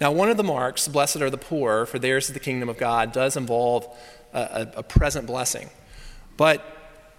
Now, 0.00 0.12
one 0.12 0.30
of 0.30 0.36
the 0.36 0.44
marks, 0.44 0.86
blessed 0.86 1.16
are 1.16 1.30
the 1.30 1.38
poor, 1.38 1.84
for 1.84 1.98
theirs 1.98 2.28
is 2.28 2.34
the 2.34 2.40
kingdom 2.40 2.68
of 2.68 2.78
God, 2.78 3.12
does 3.12 3.36
involve 3.36 3.88
a, 4.32 4.68
a, 4.76 4.82
present 4.82 5.26
blessing. 5.26 5.70
But 6.36 6.64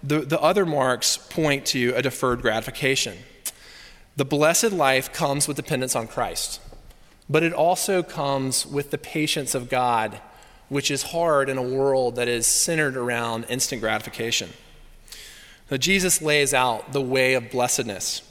the, 0.02 0.20
the 0.20 0.40
other 0.40 0.64
marks 0.64 1.16
point 1.16 1.66
to 1.66 1.92
a 1.94 2.02
deferred 2.02 2.40
gratification. 2.40 3.18
The 4.16 4.24
blessed 4.24 4.72
life 4.72 5.12
comes 5.12 5.46
with 5.46 5.56
dependence 5.56 5.94
on 5.94 6.06
Christ, 6.06 6.60
but 7.28 7.42
it 7.42 7.52
also 7.52 8.02
comes 8.02 8.66
with 8.66 8.90
the 8.90 8.98
patience 8.98 9.54
of 9.54 9.68
God, 9.68 10.20
which 10.68 10.90
is 10.90 11.04
hard 11.04 11.48
in 11.48 11.58
a 11.58 11.62
world 11.62 12.16
that 12.16 12.28
is 12.28 12.46
centered 12.46 12.96
around 12.96 13.44
instant 13.48 13.80
gratification. 13.80 14.50
So 15.68 15.76
Jesus 15.76 16.20
lays 16.20 16.52
out 16.54 16.92
the 16.92 17.00
way 17.00 17.34
of 17.34 17.50
blessedness. 17.50 18.22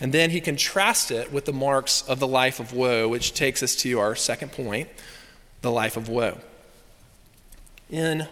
And 0.00 0.12
then 0.12 0.30
he 0.30 0.40
contrasts 0.40 1.10
it 1.10 1.32
with 1.32 1.46
the 1.46 1.52
marks 1.52 2.02
of 2.02 2.18
the 2.18 2.26
life 2.26 2.60
of 2.60 2.72
woe, 2.72 3.08
which 3.08 3.32
takes 3.32 3.62
us 3.62 3.74
to 3.76 3.98
our 3.98 4.14
second 4.14 4.52
point 4.52 4.88
the 5.62 5.70
life 5.70 5.96
of 5.96 6.08
woe. 6.08 6.38
In 7.88 8.28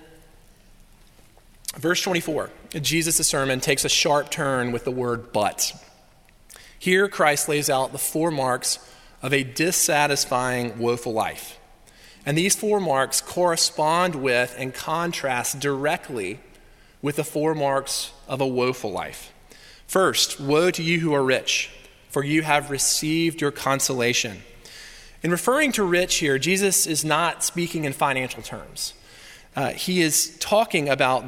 verse 1.76 2.02
24, 2.02 2.50
Jesus' 2.80 3.26
sermon 3.26 3.60
takes 3.60 3.84
a 3.84 3.88
sharp 3.88 4.30
turn 4.30 4.72
with 4.72 4.84
the 4.84 4.90
word 4.90 5.32
but. 5.32 5.72
Here, 6.78 7.08
Christ 7.08 7.48
lays 7.48 7.70
out 7.70 7.92
the 7.92 7.98
four 7.98 8.30
marks 8.30 8.78
of 9.22 9.32
a 9.32 9.42
dissatisfying, 9.42 10.78
woeful 10.78 11.14
life. 11.14 11.58
And 12.26 12.36
these 12.36 12.54
four 12.54 12.78
marks 12.78 13.20
correspond 13.20 14.14
with 14.14 14.54
and 14.58 14.74
contrast 14.74 15.60
directly 15.60 16.40
with 17.00 17.16
the 17.16 17.24
four 17.24 17.54
marks 17.54 18.12
of 18.28 18.40
a 18.40 18.46
woeful 18.46 18.90
life. 18.90 19.33
First, 19.86 20.40
woe 20.40 20.70
to 20.70 20.82
you 20.82 21.00
who 21.00 21.14
are 21.14 21.22
rich, 21.22 21.70
for 22.10 22.24
you 22.24 22.42
have 22.42 22.70
received 22.70 23.40
your 23.40 23.50
consolation. 23.50 24.42
In 25.22 25.30
referring 25.30 25.72
to 25.72 25.84
rich 25.84 26.16
here, 26.16 26.38
Jesus 26.38 26.86
is 26.86 27.04
not 27.04 27.42
speaking 27.42 27.84
in 27.84 27.92
financial 27.92 28.42
terms. 28.42 28.94
Uh, 29.56 29.70
he 29.70 30.02
is 30.02 30.36
talking 30.38 30.88
about 30.88 31.24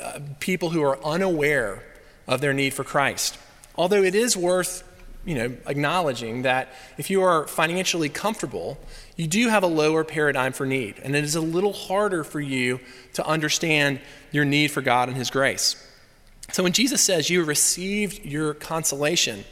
uh, 0.00 0.20
people 0.40 0.70
who 0.70 0.82
are 0.82 1.04
unaware 1.04 1.82
of 2.26 2.40
their 2.40 2.52
need 2.52 2.72
for 2.72 2.84
Christ. 2.84 3.36
Although 3.76 4.02
it 4.02 4.14
is 4.14 4.36
worth 4.36 4.82
you 5.24 5.34
know, 5.34 5.56
acknowledging 5.66 6.42
that 6.42 6.68
if 6.98 7.10
you 7.10 7.22
are 7.22 7.46
financially 7.46 8.08
comfortable, 8.08 8.78
you 9.16 9.26
do 9.26 9.48
have 9.48 9.62
a 9.62 9.66
lower 9.68 10.04
paradigm 10.04 10.52
for 10.52 10.66
need. 10.66 10.98
And 11.02 11.16
it 11.16 11.24
is 11.24 11.34
a 11.34 11.40
little 11.40 11.72
harder 11.72 12.24
for 12.24 12.40
you 12.40 12.80
to 13.14 13.26
understand 13.26 14.00
your 14.32 14.44
need 14.44 14.70
for 14.70 14.82
God 14.82 15.08
and 15.08 15.16
His 15.16 15.30
grace. 15.30 15.76
So 16.54 16.62
when 16.62 16.72
Jesus 16.72 17.00
says 17.02 17.30
you 17.30 17.42
received 17.42 18.24
your 18.24 18.54
consolation, 18.54 19.44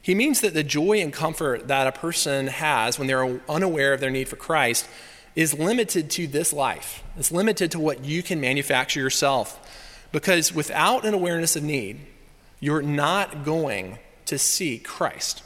he 0.00 0.14
means 0.14 0.42
that 0.42 0.54
the 0.54 0.62
joy 0.62 1.00
and 1.00 1.12
comfort 1.12 1.66
that 1.66 1.88
a 1.88 1.90
person 1.98 2.46
has 2.46 3.00
when 3.00 3.08
they're 3.08 3.40
unaware 3.48 3.92
of 3.92 3.98
their 3.98 4.12
need 4.12 4.28
for 4.28 4.36
Christ 4.36 4.88
is 5.34 5.58
limited 5.58 6.08
to 6.10 6.28
this 6.28 6.52
life. 6.52 7.02
It's 7.16 7.32
limited 7.32 7.72
to 7.72 7.80
what 7.80 8.04
you 8.04 8.22
can 8.22 8.40
manufacture 8.40 9.00
yourself. 9.00 9.58
Because 10.12 10.54
without 10.54 11.04
an 11.04 11.14
awareness 11.14 11.56
of 11.56 11.64
need, 11.64 11.98
you're 12.60 12.80
not 12.80 13.44
going 13.44 13.98
to 14.26 14.38
see 14.38 14.78
Christ. 14.78 15.42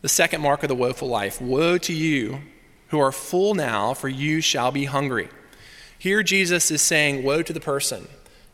The 0.00 0.08
second 0.08 0.40
mark 0.40 0.62
of 0.62 0.70
the 0.70 0.74
woeful 0.74 1.08
life 1.08 1.42
Woe 1.42 1.76
to 1.76 1.92
you 1.92 2.40
who 2.88 2.98
are 3.00 3.12
full 3.12 3.52
now, 3.52 3.92
for 3.92 4.08
you 4.08 4.40
shall 4.40 4.72
be 4.72 4.86
hungry. 4.86 5.28
Here, 5.98 6.22
Jesus 6.22 6.70
is 6.70 6.80
saying, 6.80 7.22
Woe 7.22 7.42
to 7.42 7.52
the 7.52 7.60
person 7.60 8.08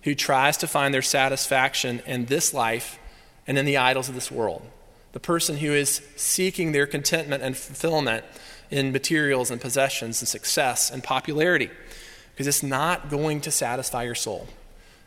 who 0.06 0.14
tries 0.14 0.56
to 0.56 0.68
find 0.68 0.94
their 0.94 1.02
satisfaction 1.02 2.00
in 2.06 2.26
this 2.26 2.54
life 2.54 2.96
and 3.44 3.58
in 3.58 3.66
the 3.66 3.76
idols 3.76 4.08
of 4.08 4.14
this 4.14 4.30
world. 4.30 4.62
The 5.10 5.18
person 5.18 5.56
who 5.56 5.72
is 5.72 6.00
seeking 6.14 6.70
their 6.70 6.86
contentment 6.86 7.42
and 7.42 7.56
fulfillment 7.56 8.25
in 8.70 8.92
materials 8.92 9.50
and 9.50 9.60
possessions 9.60 10.22
and 10.22 10.28
success 10.28 10.92
and 10.92 11.02
popularity, 11.02 11.70
because 12.30 12.46
it's 12.46 12.62
not 12.62 13.10
going 13.10 13.40
to 13.40 13.50
satisfy 13.50 14.04
your 14.04 14.14
soul. 14.14 14.46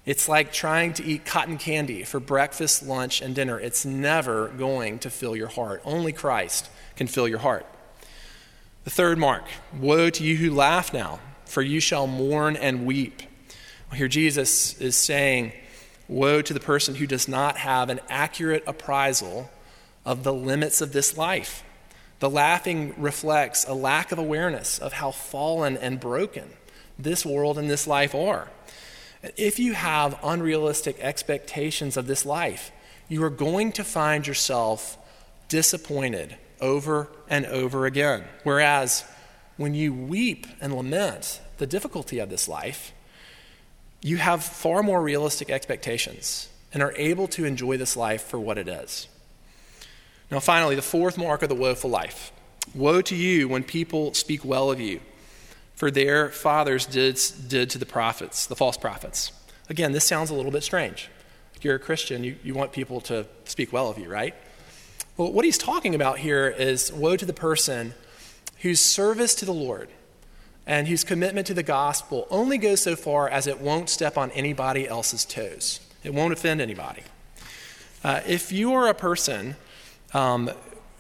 It's 0.05 0.27
like 0.27 0.51
trying 0.51 0.91
to 0.95 1.05
eat 1.05 1.23
cotton 1.23 1.57
candy 1.57 2.03
for 2.03 2.19
breakfast, 2.19 2.85
lunch, 2.85 3.21
and 3.21 3.33
dinner. 3.33 3.57
It's 3.57 3.85
never 3.85 4.49
going 4.49 4.99
to 4.99 5.09
fill 5.09 5.33
your 5.33 5.47
heart. 5.47 5.81
Only 5.85 6.11
Christ 6.11 6.69
can 6.97 7.07
fill 7.07 7.29
your 7.29 7.39
heart. 7.39 7.65
The 8.83 8.89
third 8.89 9.17
mark 9.17 9.45
Woe 9.79 10.09
to 10.09 10.23
you 10.25 10.35
who 10.35 10.53
laugh 10.53 10.91
now, 10.91 11.21
for 11.45 11.61
you 11.61 11.79
shall 11.79 12.05
mourn 12.05 12.57
and 12.57 12.85
weep. 12.85 13.21
Here 13.93 14.08
Jesus 14.08 14.79
is 14.79 14.96
saying, 14.96 15.53
Woe 16.08 16.41
to 16.41 16.53
the 16.53 16.60
person 16.60 16.96
who 16.96 17.08
does 17.08 17.27
not 17.27 17.58
have 17.58 17.89
an 17.89 18.00
accurate 18.10 18.63
appraisal 18.65 19.50
of 20.05 20.24
the 20.24 20.34
limits 20.34 20.81
of 20.81 20.91
this 20.91 21.17
life. 21.17 21.63
The 22.19 22.29
laughing 22.29 22.93
reflects 22.98 23.65
a 23.65 23.74
lack 23.74 24.12
of 24.12 24.19
awareness 24.19 24.79
of 24.79 24.93
how 24.93 25.12
fallen 25.12 25.77
and 25.77 26.00
broken 26.00 26.50
this 26.98 27.25
world 27.25 27.58
and 27.58 27.69
this 27.69 27.88
life 27.88 28.13
are. 28.13 28.50
If 29.38 29.60
you 29.60 29.74
have 29.74 30.19
unrealistic 30.24 31.00
expectations 31.00 31.98
of 31.98 32.08
this 32.08 32.25
life, 32.25 32.72
you 33.08 33.24
are 33.24 33.29
going 33.29 33.72
to 33.74 33.84
find 33.84 34.25
yourself 34.25 34.98
disappointed 35.48 36.38
over 36.62 37.10
and 37.29 37.46
over 37.46 37.86
again. 37.86 38.24
Whereas 38.43 39.03
when 39.58 39.74
you 39.74 39.93
weep 39.93 40.48
and 40.62 40.75
lament 40.75 41.41
the 41.58 41.67
difficulty 41.67 42.19
of 42.19 42.29
this 42.29 42.48
life, 42.48 42.93
you 44.01 44.17
have 44.17 44.43
far 44.43 44.83
more 44.83 45.01
realistic 45.01 45.49
expectations 45.49 46.49
and 46.73 46.83
are 46.83 46.93
able 46.95 47.27
to 47.27 47.45
enjoy 47.45 47.77
this 47.77 47.97
life 47.97 48.23
for 48.23 48.39
what 48.39 48.57
it 48.57 48.67
is. 48.67 49.07
Now, 50.31 50.39
finally, 50.39 50.75
the 50.75 50.81
fourth 50.81 51.17
mark 51.17 51.41
of 51.41 51.49
the 51.49 51.55
woeful 51.55 51.89
life 51.89 52.31
Woe 52.75 53.01
to 53.01 53.15
you 53.15 53.47
when 53.47 53.63
people 53.63 54.13
speak 54.13 54.45
well 54.45 54.69
of 54.69 54.79
you 54.79 54.99
for 55.73 55.89
their 55.89 56.29
fathers 56.29 56.85
did, 56.85 57.19
did 57.47 57.69
to 57.71 57.79
the 57.79 57.85
prophets, 57.85 58.45
the 58.45 58.55
false 58.55 58.77
prophets. 58.77 59.31
Again, 59.69 59.91
this 59.91 60.03
sounds 60.03 60.29
a 60.29 60.35
little 60.35 60.51
bit 60.51 60.61
strange. 60.63 61.09
If 61.55 61.65
you're 61.65 61.75
a 61.75 61.79
Christian, 61.79 62.23
you, 62.23 62.35
you 62.43 62.53
want 62.53 62.71
people 62.71 63.01
to 63.01 63.25
speak 63.45 63.73
well 63.73 63.89
of 63.89 63.97
you, 63.97 64.07
right? 64.07 64.35
Well, 65.17 65.31
what 65.31 65.45
he's 65.45 65.57
talking 65.57 65.95
about 65.95 66.19
here 66.19 66.47
is 66.47 66.93
woe 66.93 67.17
to 67.17 67.25
the 67.25 67.33
person 67.33 67.93
whose 68.61 68.79
service 68.79 69.33
to 69.35 69.45
the 69.45 69.53
Lord 69.53 69.89
and 70.69 70.88
whose 70.88 71.03
commitment 71.03 71.47
to 71.47 71.53
the 71.55 71.63
gospel 71.63 72.27
only 72.29 72.59
goes 72.59 72.79
so 72.79 72.95
far 72.95 73.27
as 73.27 73.47
it 73.47 73.59
won't 73.59 73.89
step 73.89 74.19
on 74.19 74.29
anybody 74.31 74.88
else's 74.88 75.25
toes. 75.25 75.79
It 76.03 76.13
won't 76.13 76.31
offend 76.31 76.61
anybody. 76.61 77.01
Uh, 78.03 78.21
if 78.27 78.51
you 78.51 78.73
are 78.75 78.88
a 78.88 78.93
person 78.93 79.55
um, 80.13 80.51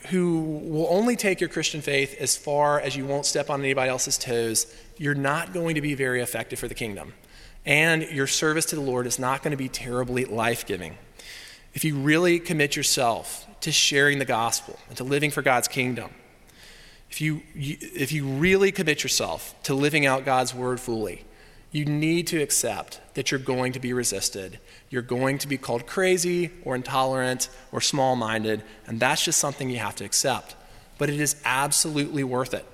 who 0.07 0.41
will 0.63 0.87
only 0.89 1.15
take 1.15 1.39
your 1.39 1.49
Christian 1.49 1.81
faith 1.81 2.19
as 2.19 2.35
far 2.35 2.79
as 2.79 2.97
you 2.97 3.05
won't 3.05 3.27
step 3.27 3.51
on 3.51 3.59
anybody 3.59 3.91
else's 3.91 4.17
toes, 4.17 4.65
you're 4.97 5.13
not 5.13 5.53
going 5.53 5.75
to 5.75 5.81
be 5.81 5.93
very 5.93 6.19
effective 6.21 6.57
for 6.57 6.67
the 6.67 6.73
kingdom. 6.73 7.13
And 7.63 8.01
your 8.09 8.25
service 8.25 8.65
to 8.65 8.75
the 8.75 8.81
Lord 8.81 9.05
is 9.05 9.19
not 9.19 9.43
going 9.43 9.51
to 9.51 9.57
be 9.57 9.69
terribly 9.69 10.25
life 10.25 10.65
giving. 10.65 10.97
If 11.75 11.83
you 11.83 11.95
really 11.95 12.39
commit 12.39 12.75
yourself 12.75 13.45
to 13.61 13.71
sharing 13.71 14.17
the 14.17 14.25
gospel 14.25 14.79
and 14.87 14.97
to 14.97 15.03
living 15.03 15.29
for 15.29 15.43
God's 15.43 15.67
kingdom, 15.67 16.09
if 17.09 17.21
you, 17.21 17.41
if 17.55 18.11
you 18.11 18.25
really 18.25 18.71
commit 18.71 19.03
yourself 19.03 19.55
to 19.63 19.73
living 19.73 20.05
out 20.05 20.25
God's 20.25 20.53
word 20.53 20.79
fully, 20.79 21.25
you 21.71 21.85
need 21.85 22.27
to 22.27 22.41
accept 22.41 22.99
that 23.13 23.31
you're 23.31 23.39
going 23.39 23.73
to 23.73 23.79
be 23.79 23.93
resisted. 23.93 24.59
You're 24.89 25.01
going 25.01 25.37
to 25.39 25.47
be 25.47 25.57
called 25.57 25.85
crazy 25.85 26.51
or 26.63 26.75
intolerant 26.75 27.49
or 27.71 27.81
small 27.81 28.15
minded, 28.15 28.63
and 28.87 28.99
that's 28.99 29.23
just 29.23 29.39
something 29.39 29.69
you 29.69 29.77
have 29.77 29.95
to 29.97 30.05
accept. 30.05 30.55
But 30.97 31.09
it 31.09 31.19
is 31.19 31.35
absolutely 31.45 32.23
worth 32.23 32.53
it 32.53 32.65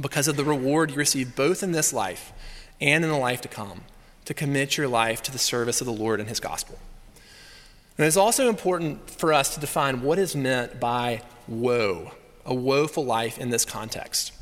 because 0.00 0.28
of 0.28 0.36
the 0.36 0.44
reward 0.44 0.90
you 0.90 0.96
receive 0.96 1.36
both 1.36 1.62
in 1.62 1.72
this 1.72 1.92
life 1.92 2.32
and 2.80 3.04
in 3.04 3.10
the 3.10 3.16
life 3.16 3.40
to 3.42 3.48
come 3.48 3.82
to 4.30 4.34
commit 4.34 4.76
your 4.76 4.86
life 4.86 5.22
to 5.22 5.32
the 5.32 5.38
service 5.38 5.80
of 5.80 5.88
the 5.88 5.92
Lord 5.92 6.20
and 6.20 6.28
His 6.28 6.38
gospel. 6.38 6.78
And 7.98 8.06
it's 8.06 8.16
also 8.16 8.48
important 8.48 9.10
for 9.10 9.32
us 9.32 9.54
to 9.54 9.60
define 9.60 10.02
what 10.02 10.20
is 10.20 10.36
meant 10.36 10.78
by 10.78 11.22
woe, 11.48 12.12
a 12.44 12.54
woeful 12.54 13.04
life 13.04 13.38
in 13.38 13.50
this 13.50 13.64
context. 13.64 14.32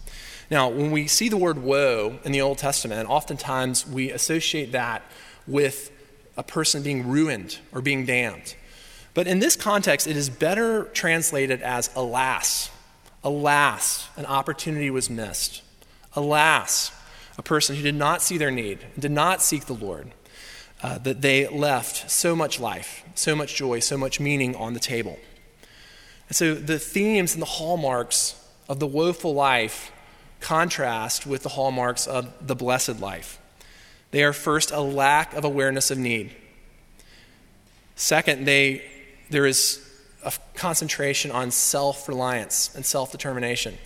Now, 0.51 0.69
when 0.69 0.91
we 0.91 1.07
see 1.07 1.29
the 1.29 1.37
word 1.37 1.59
woe 1.59 2.19
in 2.25 2.33
the 2.33 2.41
Old 2.41 2.59
Testament, 2.59 3.09
oftentimes 3.09 3.87
we 3.87 4.11
associate 4.11 4.73
that 4.73 5.03
with 5.47 5.91
a 6.37 6.43
person 6.43 6.83
being 6.83 7.07
ruined 7.07 7.59
or 7.73 7.83
being 7.83 8.07
damned. 8.07 8.55
But 9.13 9.27
in 9.27 9.41
this 9.41 9.57
context, 9.57 10.07
it 10.07 10.17
is 10.17 10.31
better 10.31 10.85
translated 10.95 11.61
as 11.61 11.91
alas. 11.95 12.71
Alas, 13.25 14.09
an 14.17 14.25
opportunity 14.27 14.91
was 14.91 15.11
missed. 15.11 15.63
Alas, 16.15 16.93
a 17.37 17.43
person 17.43 17.77
who 17.77 17.83
did 17.83 17.95
not 17.95 18.23
see 18.23 18.39
their 18.39 18.51
need 18.51 18.79
did 18.99 19.11
not 19.11 19.43
seek 19.43 19.67
the 19.67 19.75
Lord, 19.75 20.13
uh, 20.83 20.99
that 20.99 21.21
they 21.21 21.49
left 21.49 22.11
so 22.11 22.37
much 22.37 22.61
life, 22.61 23.03
so 23.15 23.35
much 23.35 23.57
joy, 23.57 23.81
so 23.81 23.99
much 23.99 24.21
meaning 24.21 24.55
on 24.55 24.75
the 24.75 24.81
table. 24.81 25.19
And 26.29 26.37
so 26.37 26.55
the 26.55 26.79
themes 26.79 27.33
and 27.35 27.43
the 27.43 27.47
hallmarks 27.47 28.35
of 28.69 28.79
the 28.81 28.87
woeful 28.87 29.35
life 29.35 29.91
contrast 30.41 31.27
with 31.27 31.43
the 31.43 31.49
hallmarks 31.51 32.07
of 32.07 32.47
the 32.47 32.55
blessed 32.55 33.01
life. 33.01 33.39
They 34.11 34.23
are 34.23 34.33
first 34.33 34.71
a 34.71 34.81
lack 34.81 35.35
of 35.35 35.45
awareness 35.45 35.91
of 35.91 35.99
need. 35.99 36.35
Second, 37.97 38.47
they, 38.47 38.85
there 39.31 39.47
is 39.47 39.85
a 40.25 40.33
concentration 40.55 41.31
on 41.31 41.51
self 41.51 42.09
reliance 42.09 42.75
and 42.75 42.85
self 42.85 43.13
determination. 43.13 43.77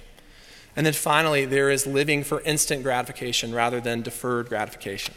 And 0.77 0.87
then 0.87 0.93
finally, 0.95 1.45
there 1.45 1.71
is 1.71 1.87
living 1.87 2.25
for 2.25 2.41
instant 2.43 2.83
gratification 2.83 3.55
rather 3.55 3.81
than 3.81 4.03
deferred 4.03 4.49
gratification. 4.49 5.15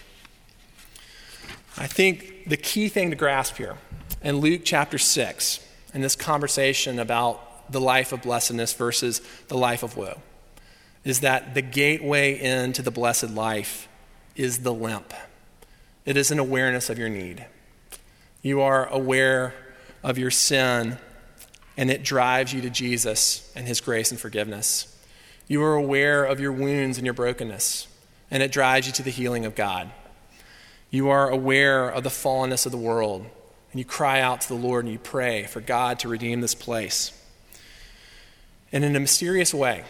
I 1.77 1.87
think 1.87 2.47
the 2.47 2.57
key 2.57 2.89
thing 2.89 3.09
to 3.09 3.15
grasp 3.15 3.55
here 3.55 3.77
in 4.21 4.37
Luke 4.37 4.61
chapter 4.63 4.97
6, 4.97 5.59
in 5.95 6.01
this 6.01 6.15
conversation 6.15 6.99
about 6.99 7.71
the 7.71 7.81
life 7.81 8.11
of 8.11 8.21
blessedness 8.21 8.73
versus 8.73 9.21
the 9.47 9.57
life 9.57 9.81
of 9.81 9.97
woe, 9.97 10.19
is 11.03 11.21
that 11.21 11.55
the 11.55 11.61
gateway 11.61 12.39
into 12.39 12.81
the 12.81 12.91
blessed 12.91 13.31
life 13.31 13.87
is 14.35 14.59
the 14.59 14.73
limp. 14.73 15.13
It 16.05 16.17
is 16.17 16.29
an 16.29 16.37
awareness 16.37 16.89
of 16.89 16.99
your 16.99 17.09
need. 17.09 17.45
You 18.41 18.61
are 18.61 18.87
aware 18.87 19.55
of 20.03 20.17
your 20.17 20.29
sin, 20.29 20.97
and 21.77 21.89
it 21.89 22.03
drives 22.03 22.53
you 22.53 22.61
to 22.61 22.69
Jesus 22.69 23.51
and 23.55 23.65
his 23.65 23.81
grace 23.81 24.11
and 24.11 24.19
forgiveness. 24.19 24.95
You 25.47 25.63
are 25.63 25.75
aware 25.75 26.25
of 26.25 26.39
your 26.39 26.51
wounds 26.51 26.97
and 26.97 27.05
your 27.05 27.13
brokenness, 27.13 27.87
and 28.29 28.43
it 28.43 28.51
drives 28.51 28.85
you 28.85 28.93
to 28.93 29.03
the 29.03 29.11
healing 29.11 29.45
of 29.45 29.55
God. 29.55 29.89
You 30.91 31.09
are 31.09 31.29
aware 31.29 31.89
of 31.89 32.03
the 32.03 32.09
fallenness 32.09 32.65
of 32.65 32.71
the 32.71 32.77
world, 32.77 33.25
and 33.75 33.79
you 33.81 33.83
cry 33.83 34.21
out 34.21 34.39
to 34.39 34.47
the 34.47 34.53
Lord 34.53 34.85
and 34.85 34.93
you 34.93 34.99
pray 34.99 35.43
for 35.43 35.59
God 35.59 35.99
to 35.99 36.07
redeem 36.07 36.39
this 36.39 36.55
place. 36.55 37.11
And 38.71 38.85
in 38.85 38.95
a 38.95 39.01
mysterious 39.01 39.53
way, 39.53 39.83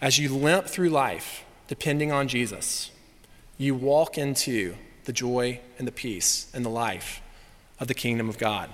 as 0.00 0.18
you 0.18 0.34
limp 0.34 0.64
through 0.64 0.88
life, 0.88 1.44
depending 1.68 2.10
on 2.10 2.26
Jesus, 2.26 2.90
you 3.58 3.74
walk 3.74 4.16
into 4.16 4.76
the 5.04 5.12
joy 5.12 5.60
and 5.78 5.86
the 5.86 5.92
peace 5.92 6.50
and 6.54 6.64
the 6.64 6.70
life 6.70 7.20
of 7.78 7.86
the 7.86 7.92
kingdom 7.92 8.30
of 8.30 8.38
God. 8.38 8.70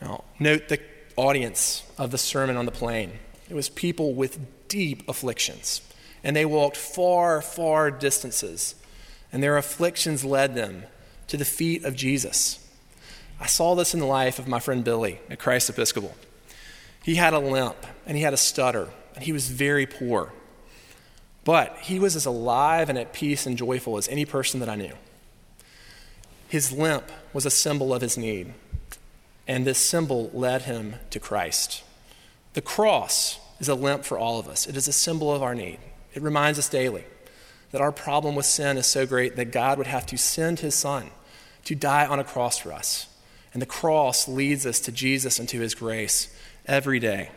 Now, 0.00 0.22
note 0.38 0.68
the 0.68 0.78
audience 1.16 1.82
of 1.98 2.12
the 2.12 2.18
Sermon 2.18 2.56
on 2.56 2.66
the 2.66 2.70
Plain. 2.70 3.10
It 3.50 3.54
was 3.54 3.68
people 3.68 4.14
with 4.14 4.68
deep 4.68 5.02
afflictions, 5.08 5.80
and 6.22 6.36
they 6.36 6.44
walked 6.44 6.76
far, 6.76 7.42
far 7.42 7.90
distances, 7.90 8.76
and 9.32 9.42
their 9.42 9.56
afflictions 9.56 10.24
led 10.24 10.54
them 10.54 10.84
to 11.26 11.36
the 11.36 11.44
feet 11.44 11.84
of 11.84 11.96
Jesus. 11.96 12.64
I 13.40 13.46
saw 13.46 13.74
this 13.74 13.94
in 13.94 14.00
the 14.00 14.06
life 14.06 14.38
of 14.38 14.48
my 14.48 14.58
friend 14.58 14.82
Billy 14.82 15.20
at 15.30 15.38
Christ 15.38 15.70
Episcopal. 15.70 16.14
He 17.04 17.14
had 17.14 17.34
a 17.34 17.38
limp, 17.38 17.76
and 18.06 18.16
he 18.16 18.22
had 18.22 18.34
a 18.34 18.38
stutter, 18.38 18.88
and 19.14 19.24
he 19.24 19.32
was 19.32 19.48
very 19.48 19.86
poor. 19.86 20.32
But 21.44 21.76
he 21.78 21.98
was 21.98 22.16
as 22.16 22.26
alive 22.26 22.88
and 22.88 22.98
at 22.98 23.12
peace 23.12 23.46
and 23.46 23.56
joyful 23.56 23.96
as 23.96 24.08
any 24.08 24.24
person 24.24 24.60
that 24.60 24.68
I 24.68 24.74
knew. 24.74 24.92
His 26.48 26.72
limp 26.72 27.10
was 27.32 27.46
a 27.46 27.50
symbol 27.50 27.94
of 27.94 28.02
his 28.02 28.18
need, 28.18 28.52
and 29.46 29.64
this 29.64 29.78
symbol 29.78 30.30
led 30.34 30.62
him 30.62 30.96
to 31.10 31.20
Christ. 31.20 31.82
The 32.54 32.60
cross 32.60 33.38
is 33.60 33.68
a 33.68 33.74
limp 33.74 34.04
for 34.04 34.18
all 34.18 34.38
of 34.38 34.48
us, 34.48 34.66
it 34.66 34.76
is 34.76 34.88
a 34.88 34.92
symbol 34.92 35.32
of 35.32 35.42
our 35.42 35.54
need. 35.54 35.78
It 36.14 36.22
reminds 36.22 36.58
us 36.58 36.68
daily 36.68 37.04
that 37.70 37.80
our 37.80 37.92
problem 37.92 38.34
with 38.34 38.46
sin 38.46 38.78
is 38.78 38.86
so 38.86 39.06
great 39.06 39.36
that 39.36 39.52
God 39.52 39.78
would 39.78 39.86
have 39.86 40.06
to 40.06 40.18
send 40.18 40.60
his 40.60 40.74
son 40.74 41.10
to 41.64 41.74
die 41.74 42.06
on 42.06 42.18
a 42.18 42.24
cross 42.24 42.58
for 42.58 42.72
us. 42.72 43.06
And 43.58 43.62
the 43.62 43.66
cross 43.66 44.28
leads 44.28 44.64
us 44.66 44.78
to 44.78 44.92
Jesus 44.92 45.40
and 45.40 45.48
to 45.48 45.58
his 45.58 45.74
grace 45.74 46.32
every 46.64 47.00
day. 47.00 47.32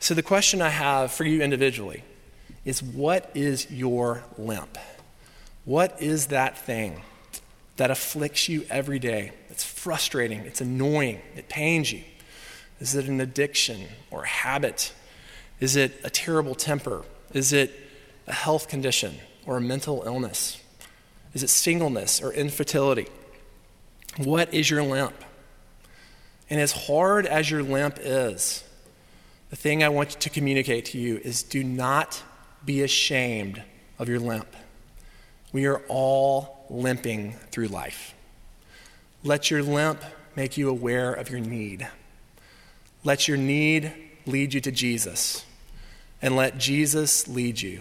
So, 0.00 0.14
the 0.14 0.22
question 0.22 0.62
I 0.62 0.70
have 0.70 1.12
for 1.12 1.24
you 1.24 1.42
individually 1.42 2.02
is 2.64 2.82
what 2.82 3.30
is 3.34 3.70
your 3.70 4.24
limp? 4.38 4.78
What 5.66 6.00
is 6.00 6.28
that 6.28 6.56
thing 6.56 7.02
that 7.76 7.90
afflicts 7.90 8.48
you 8.48 8.64
every 8.70 8.98
day? 8.98 9.32
It's 9.50 9.64
frustrating, 9.64 10.38
it's 10.46 10.62
annoying, 10.62 11.20
it 11.36 11.50
pains 11.50 11.92
you. 11.92 12.02
Is 12.80 12.94
it 12.94 13.04
an 13.04 13.20
addiction 13.20 13.88
or 14.10 14.22
a 14.22 14.28
habit? 14.28 14.94
Is 15.60 15.76
it 15.76 16.00
a 16.04 16.08
terrible 16.08 16.54
temper? 16.54 17.04
Is 17.34 17.52
it 17.52 17.70
a 18.26 18.32
health 18.32 18.66
condition 18.66 19.16
or 19.44 19.58
a 19.58 19.60
mental 19.60 20.04
illness? 20.06 20.58
Is 21.34 21.42
it 21.42 21.50
singleness 21.50 22.22
or 22.22 22.32
infertility? 22.32 23.08
What 24.16 24.54
is 24.54 24.70
your 24.70 24.82
limp? 24.82 25.14
And 26.48 26.60
as 26.60 26.72
hard 26.72 27.26
as 27.26 27.50
your 27.50 27.62
limp 27.62 27.98
is, 28.00 28.64
the 29.50 29.56
thing 29.56 29.82
I 29.82 29.88
want 29.88 30.10
to 30.10 30.30
communicate 30.30 30.86
to 30.86 30.98
you 30.98 31.18
is 31.18 31.42
do 31.42 31.62
not 31.62 32.22
be 32.64 32.82
ashamed 32.82 33.62
of 33.98 34.08
your 34.08 34.20
limp. 34.20 34.48
We 35.52 35.66
are 35.66 35.82
all 35.88 36.66
limping 36.68 37.32
through 37.50 37.68
life. 37.68 38.14
Let 39.22 39.50
your 39.50 39.62
limp 39.62 40.02
make 40.34 40.56
you 40.56 40.68
aware 40.68 41.12
of 41.12 41.30
your 41.30 41.40
need. 41.40 41.88
Let 43.04 43.28
your 43.28 43.36
need 43.36 43.92
lead 44.26 44.52
you 44.52 44.60
to 44.60 44.72
Jesus, 44.72 45.44
and 46.20 46.34
let 46.34 46.58
Jesus 46.58 47.28
lead 47.28 47.60
you 47.60 47.80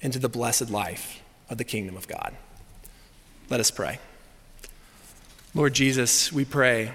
into 0.00 0.18
the 0.18 0.28
blessed 0.28 0.70
life 0.70 1.20
of 1.50 1.58
the 1.58 1.64
kingdom 1.64 1.96
of 1.96 2.06
God. 2.06 2.36
Let 3.50 3.58
us 3.58 3.70
pray. 3.70 3.98
Lord 5.56 5.72
Jesus, 5.72 6.30
we 6.30 6.44
pray 6.44 6.92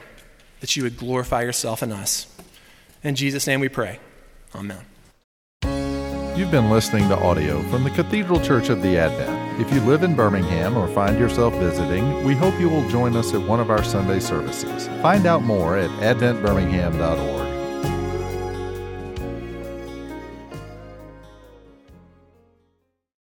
that 0.60 0.76
you 0.76 0.84
would 0.84 0.96
glorify 0.96 1.42
yourself 1.42 1.82
in 1.82 1.92
us. 1.92 2.28
In 3.04 3.16
Jesus' 3.16 3.48
name 3.48 3.60
we 3.60 3.70
pray. 3.70 4.00
Amen. 4.54 4.86
You've 6.38 6.52
been 6.52 6.70
listening 6.70 7.10
to 7.10 7.18
audio 7.18 7.64
from 7.70 7.84
the 7.84 7.90
Cathedral 7.90 8.40
Church 8.40 8.70
of 8.70 8.84
the 8.84 9.00
Advent. 9.00 9.60
If 9.60 9.74
you 9.74 9.82
live 9.82 10.04
in 10.04 10.16
Birmingham 10.16 10.78
or 10.78 10.88
find 10.88 11.18
yourself 11.18 11.56
visiting, 11.56 12.24
we 12.24 12.36
hope 12.36 12.60
you 12.60 12.70
will 12.70 12.88
join 12.88 13.16
us 13.16 13.34
at 13.34 13.42
one 13.42 13.60
of 13.60 13.72
our 13.72 13.84
Sunday 13.84 14.20
services. 14.20 14.88
Find 15.02 15.26
out 15.26 15.42
more 15.42 15.76
at 15.76 15.90
adventbirmingham.org. 16.00 17.41